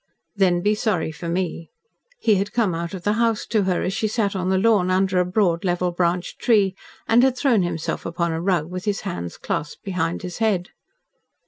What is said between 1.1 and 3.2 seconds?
for me." He had come out of the